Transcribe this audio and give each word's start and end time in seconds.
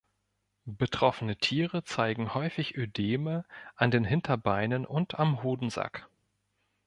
Betroffene 0.65 1.35
Tiere 1.37 1.83
zeigen 1.83 2.33
häufig 2.33 2.75
Ödeme 2.75 3.45
an 3.75 3.91
den 3.91 4.03
Hinterbeinen 4.03 4.87
und 4.87 5.19
am 5.19 5.43
Hodensack. 5.43 6.09